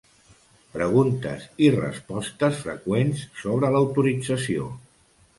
Preguntes 0.75 1.43
i 1.65 1.67
respostes 1.75 2.57
freqüents 2.61 3.21
sobre 3.43 3.69
l'autorització. 3.75 4.71